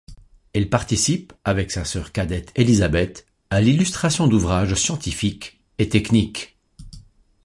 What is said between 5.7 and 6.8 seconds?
et techniques.